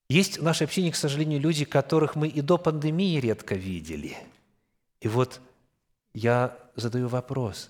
[0.10, 4.18] есть в нашей общине, к сожалению, люди, которых мы и до пандемии редко видели.
[5.02, 5.42] И вот
[6.14, 7.70] я задаю вопрос.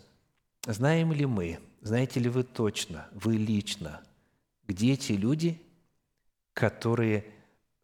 [0.66, 4.02] Знаем ли мы, знаете ли вы точно, вы лично,
[4.68, 5.60] где те люди,
[6.54, 7.26] которые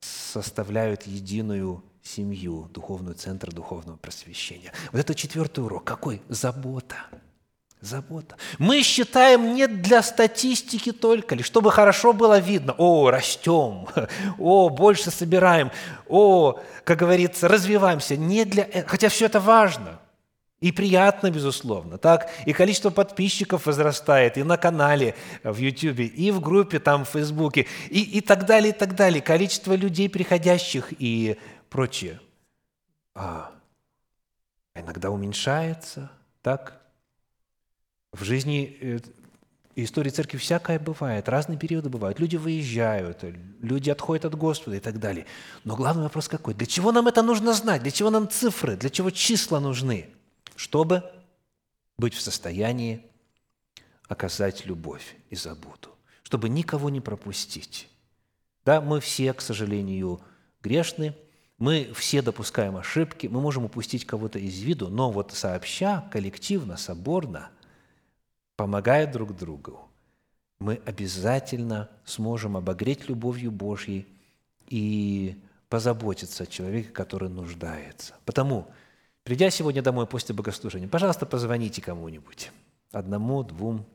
[0.02, 4.72] составляют единую семью, духовный центр духовного просвещения?
[4.92, 5.84] Вот это четвертый урок.
[5.84, 6.22] Какой?
[6.30, 6.98] Забота–
[7.84, 8.38] Забота.
[8.60, 12.74] Мы считаем не для статистики только лишь, чтобы хорошо было видно.
[12.78, 13.90] О, растем,
[14.40, 15.70] о, больше собираем,
[16.08, 18.16] о, как говорится, развиваемся.
[18.16, 18.64] Не для...
[18.72, 20.00] Э, хотя все это важно
[20.62, 21.98] и приятно, безусловно.
[21.98, 22.30] Так?
[22.46, 25.14] И количество подписчиков возрастает и на канале
[25.44, 29.22] в YouTube, и в группе там в Фейсбуке, и, и так далее, и так далее.
[29.22, 31.38] Количество людей приходящих и
[31.70, 32.22] прочее.
[33.14, 33.52] А,
[34.74, 36.10] иногда уменьшается,
[36.42, 36.83] так?
[38.14, 39.00] В жизни э,
[39.76, 42.20] истории церкви всякое бывает, разные периоды бывают.
[42.20, 43.24] Люди выезжают,
[43.60, 45.26] люди отходят от Господа и так далее.
[45.64, 46.54] Но главный вопрос какой?
[46.54, 47.82] Для чего нам это нужно знать?
[47.82, 48.78] Для чего нам цифры?
[48.78, 50.10] Для чего числа нужны?
[50.56, 51.04] Чтобы
[51.98, 53.04] быть в состоянии
[54.08, 55.90] оказать любовь и заботу,
[56.22, 57.90] чтобы никого не пропустить.
[58.64, 60.22] Да, мы все, к сожалению,
[60.62, 61.16] грешны,
[61.58, 67.50] мы все допускаем ошибки, мы можем упустить кого-то из виду, но вот сообща, коллективно, соборно–
[68.56, 69.80] помогая друг другу,
[70.60, 74.08] мы обязательно сможем обогреть любовью Божьей
[74.68, 75.38] и
[75.70, 78.16] позаботиться о человеке, который нуждается.
[78.26, 78.68] Потому,
[79.24, 82.52] придя сегодня домой после богослужения, пожалуйста, позвоните кому-нибудь.
[82.92, 83.86] Одному, двум,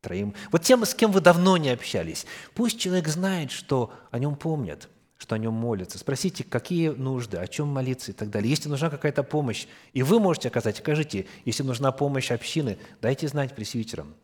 [0.00, 0.34] троим.
[0.50, 2.26] Вот тем, с кем вы давно не общались.
[2.54, 4.88] Пусть человек знает, что о нем помнят–
[5.18, 5.98] что о нем молятся.
[5.98, 8.48] Спросите, какие нужды, о чем молиться и так далее.
[8.48, 13.54] Если нужна какая-то помощь, и вы можете оказать, скажите, если нужна помощь общины, дайте знать
[13.54, 14.14] пресвитерам,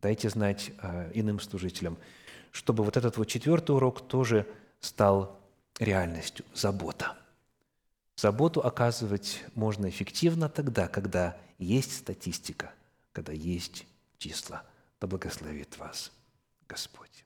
[0.00, 1.98] дайте знать э, иным служителям,
[2.50, 4.46] чтобы вот этот вот четвертый урок тоже
[4.80, 5.38] стал
[5.78, 7.16] реальностью– забота.
[8.16, 12.72] Заботу оказывать можно эффективно тогда, когда есть статистика,
[13.12, 13.86] когда есть
[14.16, 14.64] числа.
[15.00, 16.10] Да благословит вас
[16.66, 17.24] Господь.